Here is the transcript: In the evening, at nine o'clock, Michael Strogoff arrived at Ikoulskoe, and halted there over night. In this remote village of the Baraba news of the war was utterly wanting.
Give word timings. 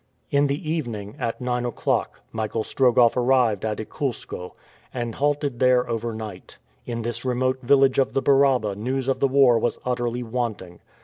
In 0.31 0.47
the 0.47 0.67
evening, 0.67 1.15
at 1.19 1.39
nine 1.41 1.63
o'clock, 1.63 2.21
Michael 2.31 2.63
Strogoff 2.63 3.15
arrived 3.15 3.63
at 3.63 3.77
Ikoulskoe, 3.79 4.53
and 4.91 5.13
halted 5.13 5.59
there 5.59 5.87
over 5.87 6.11
night. 6.11 6.57
In 6.87 7.03
this 7.03 7.23
remote 7.23 7.59
village 7.61 7.99
of 7.99 8.13
the 8.13 8.21
Baraba 8.23 8.75
news 8.75 9.07
of 9.07 9.19
the 9.19 9.27
war 9.27 9.59
was 9.59 9.77
utterly 9.85 10.23
wanting. 10.23 10.79